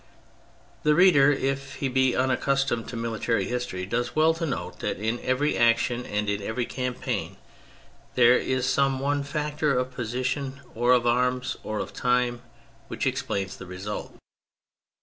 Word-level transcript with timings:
The 0.81 0.95
reader, 0.95 1.31
if 1.31 1.75
he 1.75 1.87
be 1.87 2.15
unaccustomed 2.15 2.87
to 2.89 2.95
military 2.95 3.45
history, 3.45 3.85
does 3.85 4.15
well 4.15 4.33
to 4.33 4.47
note 4.47 4.79
that 4.79 4.97
in 4.97 5.19
every 5.19 5.55
action 5.55 6.07
and 6.07 6.27
in 6.27 6.41
every 6.41 6.65
campaign 6.65 7.37
there 8.15 8.35
is 8.35 8.65
some 8.65 8.97
one 8.97 9.21
factor 9.23 9.77
of 9.77 9.93
position 9.93 10.61
or 10.73 10.91
of 10.91 11.05
arms 11.05 11.55
or 11.61 11.77
of 11.77 11.93
time 11.93 12.41
which 12.87 13.05
explains 13.05 13.57
the 13.57 13.67
result. 13.67 14.17